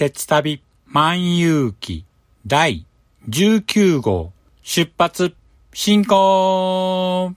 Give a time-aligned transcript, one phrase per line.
[0.00, 0.62] 鉄旅
[0.94, 2.06] 万有記
[2.48, 2.86] 第
[3.28, 5.34] 19号出発
[5.74, 7.36] 進行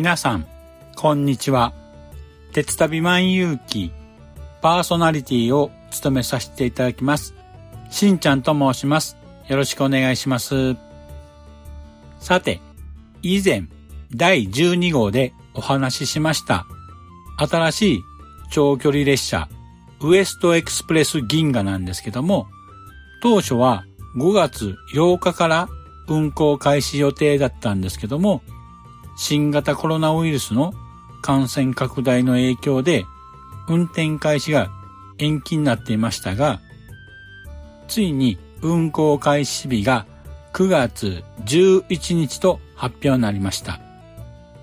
[0.00, 0.46] 皆さん、
[0.96, 1.74] こんにちは。
[2.54, 3.92] 鉄旅万有記
[4.62, 7.34] パーソナリティを務めさせていただきます。
[7.90, 9.18] しんちゃんと申します。
[9.46, 10.74] よろしくお願いします。
[12.18, 12.62] さて、
[13.20, 13.64] 以前、
[14.16, 16.64] 第12号でお話ししました、
[17.36, 18.02] 新しい
[18.52, 19.50] 長距離列車、
[20.00, 22.46] ウエストエクスプレス銀河なんですけども、
[23.22, 23.84] 当初は
[24.16, 25.68] 5月8日から
[26.08, 28.42] 運行開始予定だったんですけども、
[29.20, 30.72] 新型コロナウイルスの
[31.20, 33.04] 感染拡大の影響で
[33.68, 34.70] 運転開始が
[35.18, 36.58] 延期になっていましたが、
[37.86, 40.06] ついに運行開始日が
[40.54, 43.78] 9月11日と発表になりました。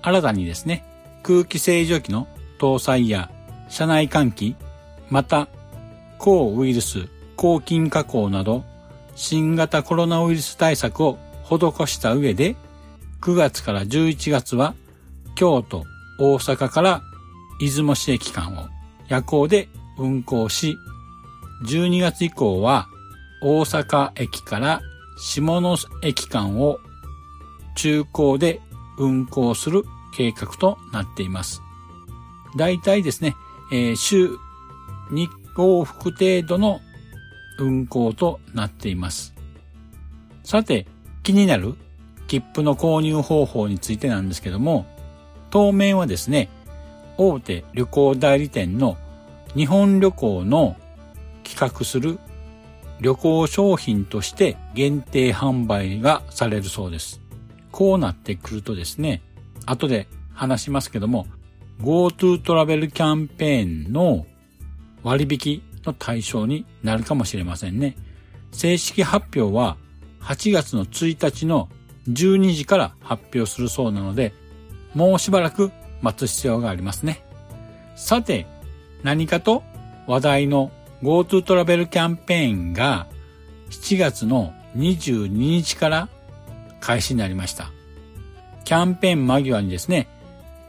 [0.02, 0.84] 新たにですね、
[1.22, 2.26] 空気清浄機の
[2.58, 3.30] 搭載や
[3.68, 4.56] 車内換気、
[5.08, 5.46] また
[6.18, 8.64] 抗ウイルス、抗菌加工など
[9.14, 12.56] 新型コロナウイルス対策を施した上で
[13.20, 14.74] 9月から11月は
[15.34, 15.84] 京都、
[16.18, 17.02] 大阪から
[17.60, 18.68] 出雲市駅間を
[19.08, 19.68] 夜行で
[19.98, 20.76] 運行し、
[21.64, 22.86] 12月以降は
[23.42, 24.80] 大阪駅から
[25.16, 26.78] 下野駅間を
[27.76, 28.60] 中高で
[28.98, 29.84] 運行する
[30.16, 31.62] 計画となっています。
[32.56, 33.34] 大体ですね、
[33.72, 34.30] えー週
[35.10, 36.80] 2往復程度の
[37.58, 39.34] 運行となっています。
[40.44, 40.86] さて、
[41.22, 41.74] 気になる
[42.28, 44.86] 切符の購入方法についてなんですけども、
[45.50, 46.48] 当面はですね、
[47.16, 48.96] 大手旅行代理店の
[49.56, 50.76] 日本旅行の
[51.42, 52.20] 企画する
[53.00, 57.20] 旅行商品として限定販売がされるそうです。
[57.72, 59.22] こうなってくるとですね、
[59.66, 61.26] 後で話しますけども、
[61.80, 64.26] GoTo トラベルキャンペーンの
[65.02, 67.96] 割引の対象になるかもしれませんね。
[68.52, 69.76] 正式発表は
[70.20, 71.68] 8月の1日の
[72.08, 74.32] 12時から発表するそうなので、
[74.94, 75.70] もうしばらく
[76.00, 77.22] 待つ必要がありますね。
[77.96, 78.46] さて、
[79.02, 79.62] 何かと
[80.06, 80.70] 話題の
[81.02, 83.06] GoTo トラベルキャンペーンが
[83.70, 86.08] 7月の22日から
[86.80, 87.70] 開始になりました。
[88.64, 90.08] キャンペーン間際にですね、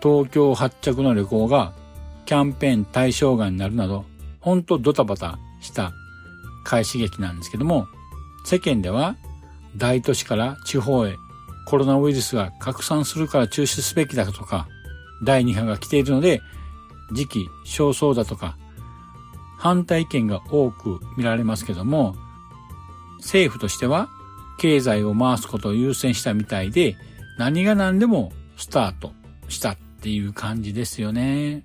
[0.02, 1.74] 東京発着の旅行が
[2.26, 4.06] キャンペーン対象外になるなど、
[4.40, 5.94] ほんとドタバタした
[6.64, 7.88] 開始劇なんですけども、
[8.46, 9.16] 世間では
[9.76, 11.16] 大都市から地方へ
[11.70, 14.68] コロナウイルスが拡散するから中止すべきだとか、
[15.24, 16.42] 第2波が来ているので、
[17.12, 18.58] 時期尚早だとか、
[19.56, 22.16] 反対意見が多く見られますけども、
[23.20, 24.10] 政府としては
[24.58, 26.98] 経済を回すことを優先したみたいで、
[27.38, 29.12] 何が何でもスタート
[29.48, 31.64] したっていう感じですよね。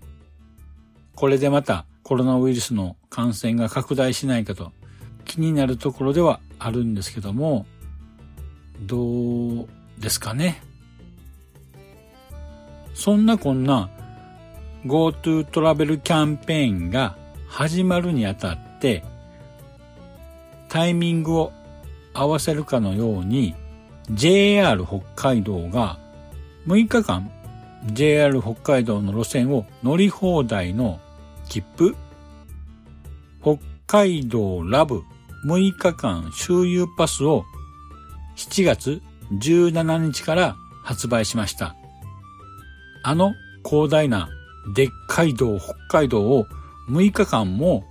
[1.15, 4.73] これでまたコロナウイルスの感染が拡大しないかと
[5.25, 7.65] 気になるところではあるんですけども、
[8.83, 9.69] どう
[9.99, 10.63] ですかね。
[12.95, 13.91] そんなこんな
[14.87, 17.17] GoTo トラベルキャンペーンが
[17.49, 19.03] 始まるにあたって
[20.69, 21.53] タイミングを
[22.13, 23.55] 合わせるかのように
[24.11, 25.99] JR 北海道が
[26.67, 27.31] 6日間
[27.87, 31.01] JR 北海道の路線を乗り放題の
[31.49, 31.97] 切符
[33.43, 35.03] 北海道ラブ
[35.47, 37.45] 6日間周遊パスを
[38.37, 39.03] 7月
[39.33, 41.75] 17日から発売しました。
[43.03, 43.35] あの
[43.65, 44.29] 広大な
[44.75, 46.47] でっかい道北海道を
[46.89, 47.85] 6日間も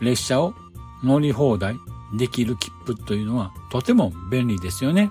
[0.00, 0.54] 列車を
[1.02, 1.76] 乗り放題
[2.16, 5.10] できる切符というのはとても便利ですよね。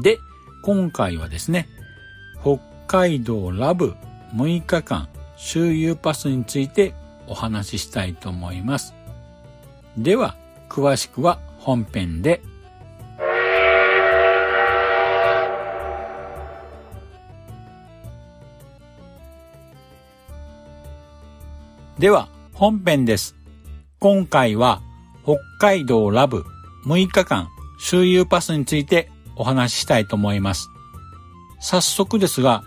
[0.00, 0.18] で、
[0.62, 1.68] 今回はですね、
[2.40, 3.94] 北海道ラブ
[4.34, 6.94] 6日間周遊パスについて
[7.26, 8.94] お話ししたいと思います。
[9.96, 10.36] では、
[10.68, 12.42] 詳しくは本編で。
[22.02, 23.36] では、本編です。
[24.00, 24.82] 今回は
[25.22, 26.44] 北海道ラブ
[26.84, 30.68] 6日間周遊パスについてお話ししたいと思います。
[31.60, 32.64] 早速ですが、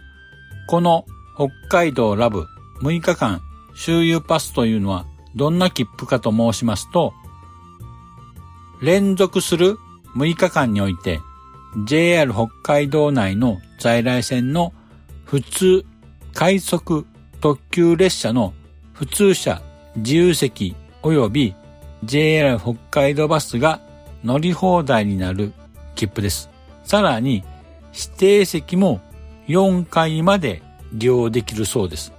[0.70, 1.04] この
[1.36, 2.46] 北海道ラブ
[2.82, 3.42] 6日間
[3.76, 5.06] 周遊パスというのは
[5.36, 7.14] どんな切符かと申しますと、
[8.82, 9.78] 連続する
[10.16, 11.20] 6日間において
[11.86, 14.72] JR 北海道内の在来線の
[15.26, 15.86] 普通、
[16.34, 17.06] 快速、
[17.42, 18.54] 特急列車の
[18.96, 19.62] 普通車、
[19.98, 21.54] 自由席及び
[22.06, 23.82] JR 北海道バスが
[24.24, 25.52] 乗り放題になる
[25.96, 26.50] 切符です。
[26.86, 27.44] さらに
[27.94, 29.02] 指定席も
[29.48, 30.64] 4回まで
[30.94, 32.14] 利用できるそうです。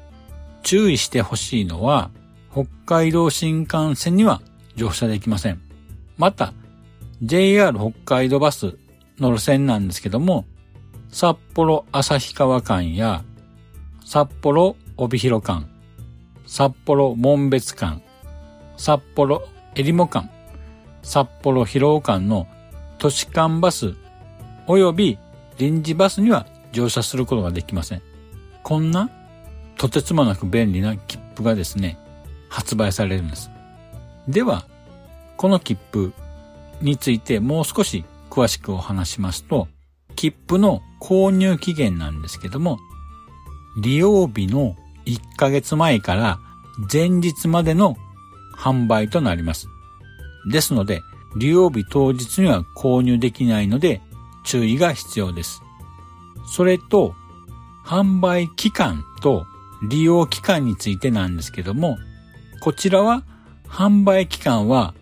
[0.62, 2.10] 注意してほしいのは、
[2.52, 4.42] 北海道新幹線には
[4.74, 5.60] 乗車できません。
[6.18, 6.52] また、
[7.22, 8.76] JR 北海道バス
[9.18, 10.44] の路線なんですけども、
[11.08, 13.24] 札幌旭川間や
[14.04, 15.66] 札幌帯広間、
[16.46, 18.02] 札幌門別間、
[18.76, 19.42] 札幌
[19.74, 20.30] えりも間、
[21.02, 22.46] 札幌広尾間の
[22.98, 23.94] 都市間バス
[24.66, 25.18] 及び
[25.58, 28.02] 臨時バスには乗車することができません。
[28.62, 29.10] こんな
[29.76, 31.98] とてつもなく便利な切符がですね、
[32.48, 33.50] 発売されるんです。
[34.28, 34.66] では、
[35.36, 36.12] この切符
[36.80, 39.68] についてもう少し詳しくお話しますと、
[40.14, 42.78] 切符の購入期限なんですけども、
[43.82, 44.76] 利用日の
[45.06, 46.38] 1ヶ月前から
[46.92, 47.96] 前日までの
[48.56, 49.68] 販売となります。
[50.50, 51.02] ですので、
[51.36, 54.00] 利用日当日には購入できないので
[54.44, 55.62] 注意が必要です。
[56.46, 57.14] それと、
[57.84, 59.46] 販売期間と
[59.88, 61.98] 利用期間についてなんですけども、
[62.60, 63.22] こちらは
[63.68, 64.94] 販売期間は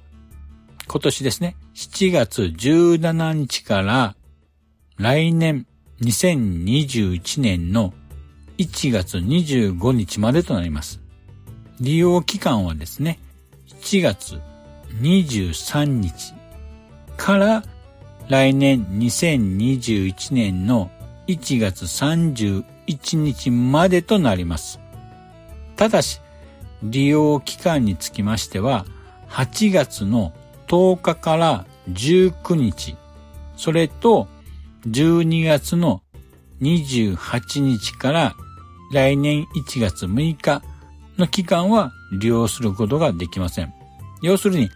[0.86, 4.16] 今年ですね、7月17日から
[4.98, 5.66] 来年
[6.02, 7.94] 2021年の
[8.58, 11.00] 1月25日までとなります。
[11.80, 13.18] 利用期間はですね、
[13.82, 14.40] 7月
[15.00, 16.34] 23日
[17.16, 17.64] から
[18.28, 20.90] 来年2021年の
[21.26, 24.78] 1月31日までとなります。
[25.76, 26.20] ただし、
[26.82, 28.86] 利用期間につきましては、
[29.28, 30.32] 8月の
[30.68, 32.96] 10日から19日、
[33.56, 34.28] それと
[34.88, 36.02] 12月の
[36.60, 38.36] 28日から
[38.94, 40.62] 来年1月6日
[41.18, 43.74] の期間は利用することができません。
[44.22, 44.70] 要するに、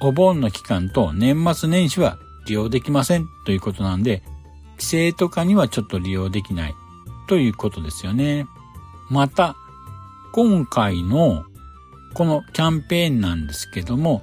[0.00, 4.22] お盆の期間と年末年始は利用できませんということなんで、
[4.78, 6.74] 規制とかにはちょっと利用できない
[7.28, 8.46] ということですよね。
[9.10, 9.56] また、
[10.32, 11.44] 今回の
[12.14, 14.22] このキャンペーンなんですけども、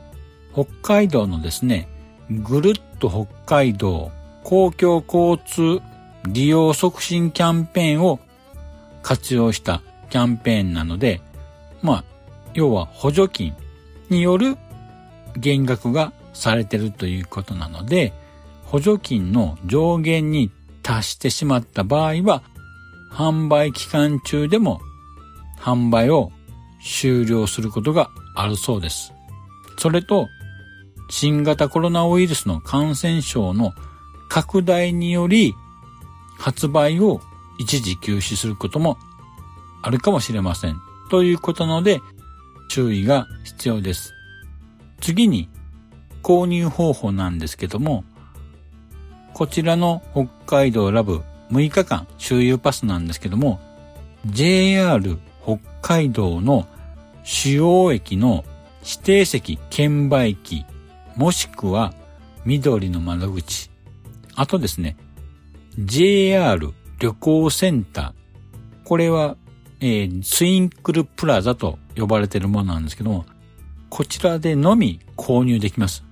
[0.53, 1.87] 北海道のですね、
[2.31, 4.11] ぐるっと北海道
[4.43, 5.81] 公共交通
[6.27, 8.19] 利用促進キャンペーンを
[9.07, 11.21] 活用したキャンペーンなので、
[11.81, 12.03] まあ、
[12.53, 13.55] 要は補助金
[14.09, 14.57] による
[15.37, 18.11] 減額がされてるということなので、
[18.65, 20.51] 補助金の上限に
[20.83, 22.43] 達してしまった場合は、
[23.09, 24.81] 販売期間中でも
[25.57, 26.33] 販売を
[26.83, 29.13] 終了することがあるそうです。
[29.77, 30.27] それと、
[31.09, 33.71] 新型コロナウイルスの感染症の
[34.27, 35.53] 拡大により
[36.37, 37.21] 発売を
[37.57, 38.97] 一時休止することも
[39.81, 40.79] あるかもしれません。
[41.09, 42.01] ということなので
[42.69, 44.13] 注意が必要です。
[44.99, 45.49] 次に
[46.23, 48.03] 購入方法なんですけども、
[49.33, 51.21] こちらの北海道ラブ
[51.51, 53.59] 6日間周遊パスなんですけども、
[54.25, 56.67] JR 北海道の
[57.23, 58.43] 主要駅の
[58.83, 60.65] 指定席券売機、
[61.15, 61.93] もしくは
[62.45, 63.69] 緑の窓口、
[64.35, 64.97] あとですね、
[65.79, 69.37] JR 旅行センター、これは、
[69.79, 73.25] えー、ツインクルプラザと呼ばれているものなんですけども、
[73.89, 76.03] こちらでのみ購入できます。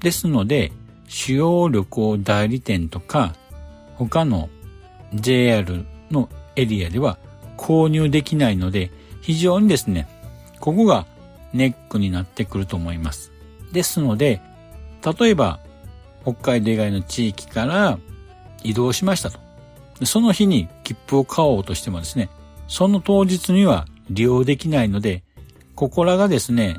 [0.00, 0.72] ですので、
[1.08, 3.34] 主要旅行代理店とか
[3.94, 4.48] 他の
[5.14, 7.18] JR のエリアでは
[7.56, 10.08] 購入できないので非常にですね、
[10.60, 11.06] ここが
[11.52, 13.32] ネックになってくると思います。
[13.72, 14.40] ですので、
[15.18, 15.60] 例えば
[16.22, 17.98] 北海道以外の地域から
[18.62, 19.45] 移動しましたと。
[20.04, 22.28] その日に切符を買おうとしてもですね、
[22.68, 25.22] その当日には利用できないので、
[25.74, 26.76] ここらがですね、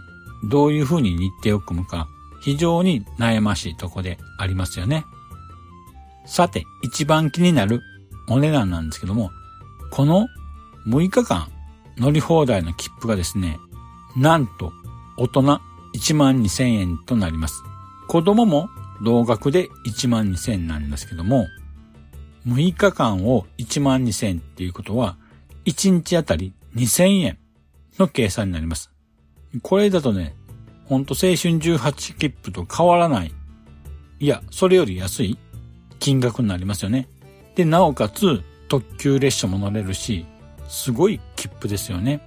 [0.50, 2.08] どういうふうに日程を組むか、
[2.42, 5.06] 非常に悩ましいとこでありますよね。
[6.26, 7.82] さて、一番気になる
[8.30, 9.32] お値段なんですけども、
[9.92, 10.28] この
[10.88, 11.48] 6日間
[11.98, 13.58] 乗り放題の切符がですね、
[14.16, 14.72] なんと
[15.18, 15.62] 大人
[15.96, 17.64] 1万2000円となります。
[18.08, 18.70] 子供も
[19.02, 21.48] 同額で1万2000円なんですけども、
[22.48, 25.18] 6日間を1万2000っていうことは、
[25.66, 27.38] 1日あたり2000円
[28.00, 28.90] の計算になります。
[29.62, 30.36] これだとね、
[30.86, 33.34] ほんと青春18切符と変わらない。
[34.20, 35.38] いや、それより安い
[36.00, 37.10] 金額になりますよね。
[37.56, 40.26] で、なおかつ特急列車も乗れるし、
[40.70, 42.22] すごい切符ですよね。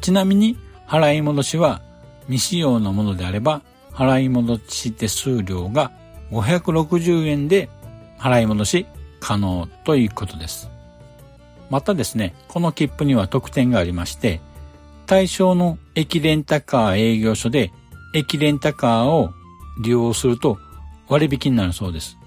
[0.00, 0.56] ちなみに、
[0.88, 1.80] 払い戻しは
[2.26, 5.92] 未使用のものであれば、払い戻し手数料が
[6.30, 7.68] 560円で
[8.18, 8.86] 払い戻し
[9.22, 10.68] 可能ということです。
[11.70, 14.40] またですね、この切符には特典がありまして、
[15.06, 17.70] 対象の駅レンタカー営業所で
[18.14, 19.30] 駅レンタカーを
[19.82, 20.58] 利用すると
[21.08, 22.18] 割引になるそうです。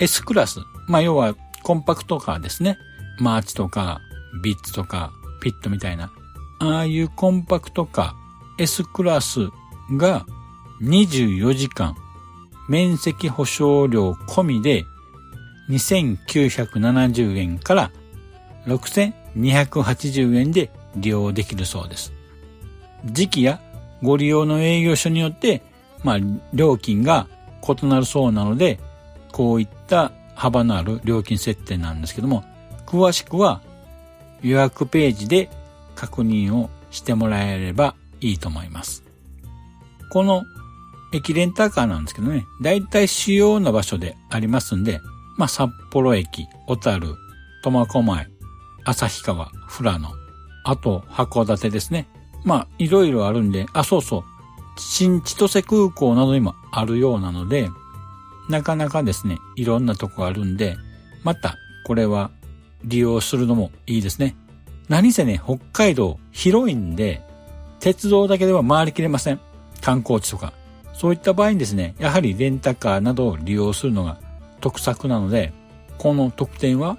[0.00, 2.76] S クラス、まあ要はコンパクトカーですね。
[3.18, 4.00] マーチとか
[4.42, 6.12] ヴィッツとかフィットみたいな、
[6.60, 9.48] ああいうコンパクトカー S クラス
[9.96, 10.26] が
[10.82, 11.96] 24時間
[12.68, 14.84] 免責補償料込みで
[15.68, 17.90] 2970円から
[18.66, 22.12] 6280円で利用できるそうです。
[23.04, 23.60] 時期や
[24.02, 25.62] ご利用の営業所によって、
[26.02, 26.18] まあ、
[26.52, 27.26] 料金が
[27.62, 28.78] 異なるそうなので、
[29.32, 32.44] こういった幅のある料金設定なんですけども、
[32.86, 33.60] 詳しくは
[34.42, 35.50] 予約ページで
[35.94, 39.02] 確認をしてもらえればいいと思います。
[40.10, 40.44] この
[41.12, 45.00] 駅レンタカーなんですけどね、だいたい主要な場所でありますんで、
[45.36, 47.14] まあ、札幌駅、小樽、
[47.62, 48.26] 苫小牧、
[48.84, 50.10] 旭川、富良野、
[50.64, 52.06] あと函館ですね。
[52.44, 54.24] まあ、いろいろあるんで、あ、そうそう、
[54.76, 57.70] 新千歳空港などにもあるようなので、
[58.48, 60.76] なかなかですね、いろんなとこあるんで、
[61.22, 62.30] また、これは
[62.84, 64.36] 利用するのもいいですね。
[64.88, 67.22] 何せね、北海道広いんで、
[67.80, 69.40] 鉄道だけでは回りきれません。
[69.80, 70.52] 観光地とか。
[70.92, 74.18] そういった場合にですね、やはりレンタカーなどを利用するのが
[74.64, 75.52] 得策なので、
[75.98, 76.96] この特典は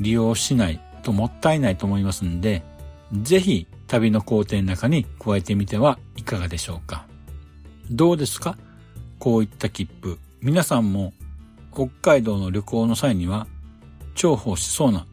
[0.00, 2.64] 利用しないともったいないと思いますんで、
[3.22, 7.06] ぜひ旅の工程の中に加えてみてはいかがでしょうか。
[7.92, 8.58] どうですか？
[9.20, 10.18] こういった切符。
[10.40, 11.12] 皆さんも
[11.72, 13.46] 北海道の旅行の際には
[14.16, 15.06] 重宝しそうな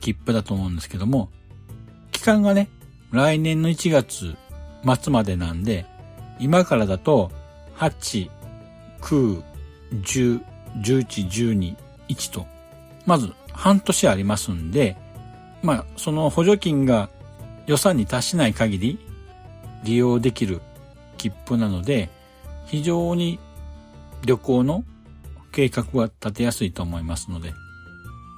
[0.00, 1.30] 切符だと思うんですけども、
[2.10, 2.68] 期間がね、
[3.12, 4.34] 来年の1月
[5.00, 5.86] 末までなんで、
[6.40, 7.30] 今からだと
[7.76, 8.28] 8、
[9.00, 9.42] 9、
[9.92, 10.42] 10、
[10.76, 11.76] 11、12、
[12.08, 12.46] 1と、
[13.06, 14.96] まず半年ありますんで、
[15.62, 17.10] まあ、その補助金が
[17.66, 18.98] 予算に達しない限り
[19.84, 20.60] 利用できる
[21.16, 22.10] 切符なので、
[22.66, 23.38] 非常に
[24.24, 24.84] 旅行の
[25.52, 27.54] 計画は立てやすいと思いますので、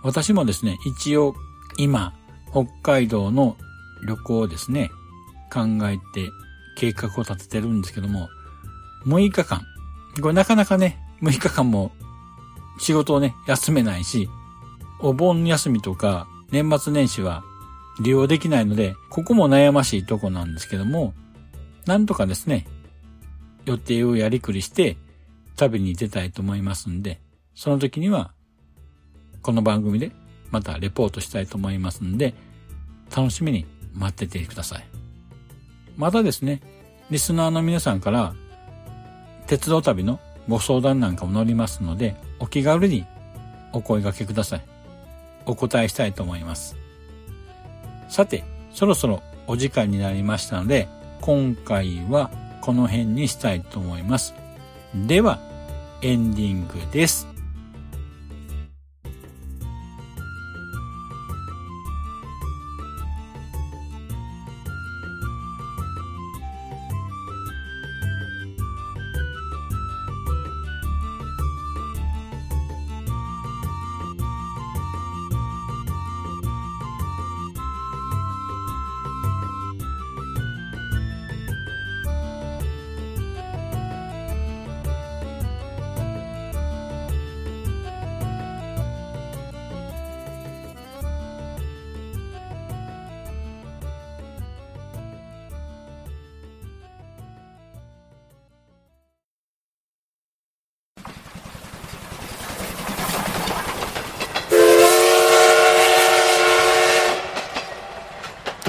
[0.03, 1.35] 私もですね、一応
[1.77, 2.15] 今、
[2.51, 3.57] 北海道の
[4.07, 4.91] 旅行をですね、
[5.53, 6.31] 考えて
[6.77, 8.29] 計画を立ててるんですけども、
[9.07, 9.63] 6日間。
[10.21, 11.93] これなかなかね、6日間も
[12.81, 14.29] 仕事をね、休めないし、
[15.01, 17.45] お盆休みとか年末年始は
[18.01, 21.13] 利用できないので、ここも悩ましいとこなんですけども、
[21.87, 22.67] なんとかですね、
[23.67, 24.97] 予定をやりくりして
[25.57, 27.21] 旅に出たいと思いますんで、
[27.55, 28.33] その時には、
[29.43, 30.13] この番組で
[30.51, 32.35] またレポートしたいと思いますんで、
[33.15, 34.85] 楽しみに待っててください。
[35.97, 36.63] またですね、
[37.11, 38.35] リスナーの皆さんから、
[39.47, 40.19] 鉄道旅の
[40.51, 43.07] ご相談なんかも乗りますので、お気軽に
[43.73, 44.63] お声掛けください。
[45.47, 46.77] お答えしたいと思います。
[48.09, 48.43] さて、
[48.73, 50.89] そろそろお時間になりましたので、
[51.21, 52.31] 今回は
[52.61, 54.35] この辺にしたいと思います。
[55.07, 55.39] では、
[56.03, 57.29] エンディングです。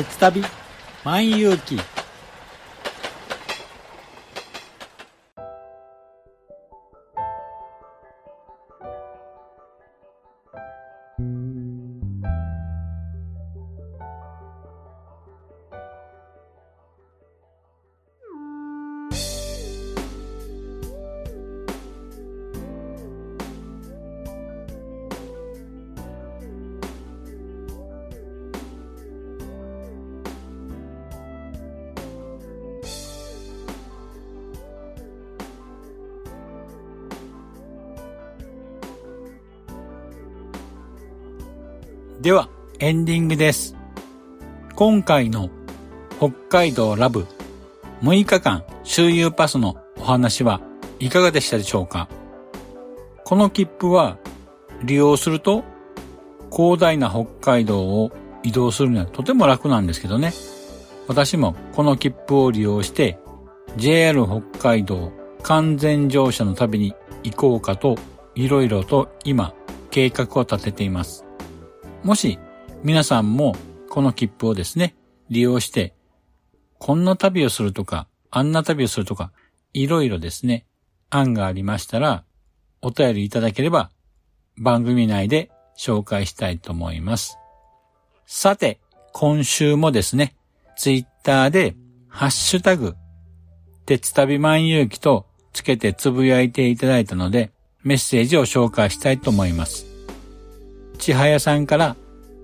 [0.01, 0.43] 鉄旅
[1.03, 1.79] 万有記
[42.21, 43.75] では、エンディングです。
[44.75, 45.49] 今回の
[46.19, 47.25] 北海道ラブ
[48.03, 50.61] 6日間周遊パスのお話は
[50.99, 52.07] いかがでしたでしょうか？
[53.23, 54.19] この切符は
[54.83, 55.63] 利用すると
[56.55, 58.11] 広大な北海道を
[58.43, 60.31] 移動するにはとても楽なんですけどね。
[61.07, 63.17] 私もこの切符を利用して
[63.77, 65.11] JR 北海道
[65.41, 67.95] 完全乗車の旅に行こうかと
[68.35, 69.55] いろいろと今
[69.89, 71.25] 計画を立てています。
[72.03, 72.39] もし
[72.83, 73.55] 皆さんも
[73.89, 74.95] この切符をですね、
[75.29, 75.93] 利用して、
[76.79, 79.31] こんな旅をするとか、あんな旅をするとか、
[79.73, 80.65] いろいろですね、
[81.09, 82.23] 案がありましたら、
[82.81, 83.91] お便りいただければ
[84.57, 87.37] 番組内で紹介したいと思います。
[88.25, 88.79] さて、
[89.13, 90.35] 今週もですね、
[90.77, 91.75] ツイッターで、
[92.07, 92.95] ハッシュタグ、
[93.85, 97.51] 鉄旅万有記とつけてつぶやいていただいたので、
[97.83, 99.90] メッセージを紹介したいと思います。
[101.01, 101.95] ちはやさんから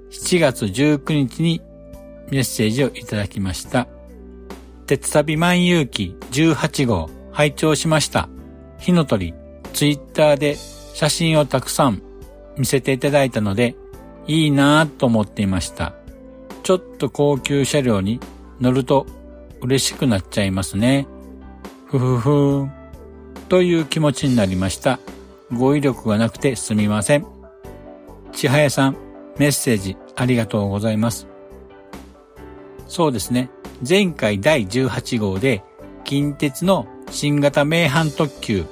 [0.09, 1.62] 7月19日に
[2.32, 3.88] メッセージをいただきました。
[4.88, 8.27] 鉄旅万有記18号拝聴しました。
[8.79, 9.36] 火の鳥、
[9.73, 10.55] ツイッターで
[10.95, 12.01] 写真をたくさん
[12.58, 13.75] 見せていただいたので、
[14.25, 15.93] いいなぁと思っていました。
[16.63, 18.19] ちょっと高級車両に
[18.60, 19.05] 乗ると
[19.62, 21.08] 嬉しくなっちゃいますね。
[21.86, 22.71] ふふふーん。
[23.49, 24.99] という気持ちになりました。
[25.53, 27.37] 語彙力がなくてすみません。
[28.31, 28.97] ちはやさん、
[29.37, 31.27] メッセージありがとうございます。
[32.87, 33.49] そうですね。
[33.87, 35.63] 前回第18号で、
[36.03, 38.65] 近鉄の新型名阪特急、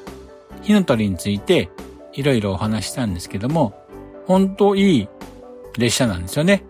[0.62, 1.70] 火の鳥について
[2.14, 3.74] いろいろお話したんですけども、
[4.26, 5.08] 本当いい
[5.78, 6.64] 列車なんですよね。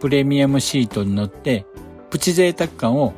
[0.00, 1.64] プレミアムシートに乗って、
[2.10, 3.14] プチ贅沢感を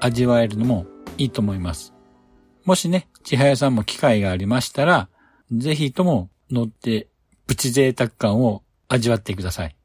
[0.00, 0.86] 味わえるのも
[1.18, 1.94] いいと思います。
[2.64, 5.08] もしね、千早さんも機会がありましたら、
[5.52, 7.08] ぜひとも乗って
[7.52, 9.76] プチ贅沢感を味わってください。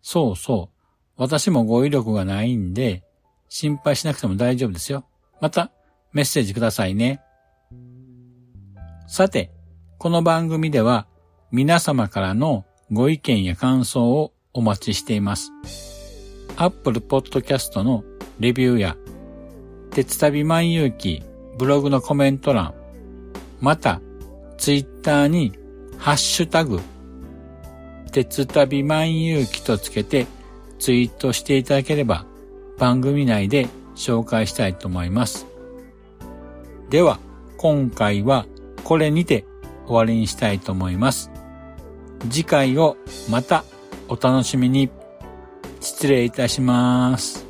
[0.00, 0.76] そうそう。
[1.18, 3.04] 私も語彙力がないんで、
[3.50, 5.04] 心配しなくても大丈夫ですよ。
[5.42, 5.70] また、
[6.14, 7.20] メッセージくださいね。
[9.06, 9.52] さて、
[9.98, 11.06] この番組では、
[11.52, 15.52] 皆様からのご意見や感想をお待ちしています。
[16.56, 18.02] Apple Podcast の
[18.38, 18.96] レビューや、
[19.90, 21.22] 鉄旅万有記
[21.58, 22.72] ブログのコメント欄、
[23.60, 24.00] また、
[24.56, 25.59] Twitter に
[26.00, 26.80] ハッシュタグ、
[28.10, 30.26] 鉄旅万有記とつけて
[30.78, 32.24] ツイートしていただければ
[32.78, 35.46] 番組内で紹介したいと思います。
[36.88, 37.18] では、
[37.58, 38.46] 今回は
[38.82, 39.44] これにて
[39.86, 41.30] 終わりにしたいと思います。
[42.30, 42.96] 次回を
[43.28, 43.64] また
[44.08, 44.90] お楽しみに。
[45.80, 47.49] 失礼いたします。